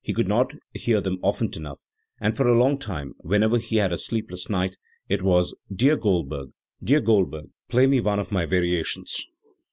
He 0.00 0.14
could 0.14 0.28
not 0.28 0.52
hear 0.74 1.00
them 1.00 1.18
often 1.22 1.50
enough, 1.56 1.80
and 2.20 2.36
for 2.36 2.46
a 2.46 2.56
long 2.56 2.78
time, 2.78 3.14
whenever 3.18 3.56
h 3.56 3.68
had 3.70 3.92
a 3.92 3.98
sleepless 3.98 4.48
night, 4.48 4.76
it 5.08 5.22
was 5.22 5.56
"Dear 5.74 5.96
Goldberg, 5.96 6.50
play 7.68 7.88
me 7.88 8.00
one 8.00 8.20
of 8.20 8.30
my 8.30 8.46
variations. 8.46 9.26